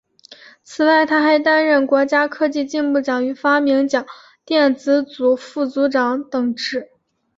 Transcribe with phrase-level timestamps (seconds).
[0.63, 4.03] 此外他还担任国家科技进步奖与发明奖
[4.43, 6.89] 电子组副组长等职。